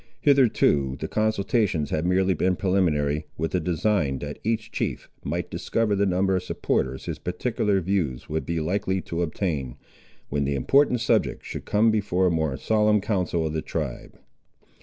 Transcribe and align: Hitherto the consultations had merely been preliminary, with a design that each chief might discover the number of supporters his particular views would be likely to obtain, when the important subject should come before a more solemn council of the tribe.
Hitherto 0.19 0.95
the 0.99 1.07
consultations 1.07 1.91
had 1.91 2.07
merely 2.07 2.33
been 2.33 2.55
preliminary, 2.55 3.27
with 3.37 3.53
a 3.53 3.59
design 3.59 4.17
that 4.17 4.39
each 4.43 4.71
chief 4.71 5.07
might 5.23 5.51
discover 5.51 5.95
the 5.95 6.07
number 6.07 6.35
of 6.35 6.41
supporters 6.41 7.05
his 7.05 7.19
particular 7.19 7.79
views 7.81 8.27
would 8.27 8.43
be 8.43 8.59
likely 8.59 8.99
to 9.01 9.21
obtain, 9.21 9.75
when 10.29 10.43
the 10.43 10.55
important 10.55 11.01
subject 11.01 11.45
should 11.45 11.65
come 11.65 11.91
before 11.91 12.25
a 12.25 12.31
more 12.31 12.57
solemn 12.57 12.99
council 12.99 13.45
of 13.45 13.53
the 13.53 13.61
tribe. 13.61 14.17